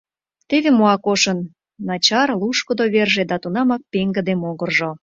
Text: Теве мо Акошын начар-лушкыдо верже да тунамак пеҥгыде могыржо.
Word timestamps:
Теве 0.49 0.69
мо 0.77 0.85
Акошын 0.95 1.39
начар-лушкыдо 1.87 2.85
верже 2.93 3.23
да 3.29 3.35
тунамак 3.43 3.81
пеҥгыде 3.91 4.33
могыржо. 4.41 4.91